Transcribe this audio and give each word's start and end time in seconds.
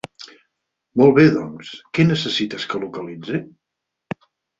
Molt 1.01 1.11
bé 1.17 1.25
doncs, 1.35 1.69
què 1.97 2.05
necessitis 2.11 2.65
que 2.73 2.81
localitzi? 2.85 3.43